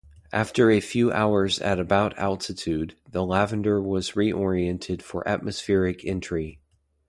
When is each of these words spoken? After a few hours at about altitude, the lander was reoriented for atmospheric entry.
After 0.33 0.71
a 0.71 0.79
few 0.79 1.11
hours 1.11 1.59
at 1.59 1.79
about 1.79 2.17
altitude, 2.17 2.95
the 3.11 3.23
lander 3.23 3.79
was 3.79 4.13
reoriented 4.13 4.99
for 5.03 5.21
atmospheric 5.29 6.03
entry. 6.03 6.59